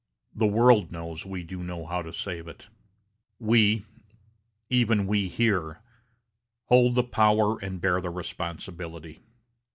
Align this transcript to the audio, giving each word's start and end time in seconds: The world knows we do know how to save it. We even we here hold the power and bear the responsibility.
The 0.33 0.47
world 0.47 0.91
knows 0.91 1.27
we 1.27 1.43
do 1.43 1.61
know 1.63 1.85
how 1.85 2.01
to 2.01 2.11
save 2.11 2.47
it. 2.47 2.69
We 3.39 3.85
even 4.67 5.05
we 5.05 5.27
here 5.27 5.81
hold 6.69 6.95
the 6.95 7.03
power 7.03 7.59
and 7.59 7.79
bear 7.79 8.01
the 8.01 8.09
responsibility. 8.09 9.19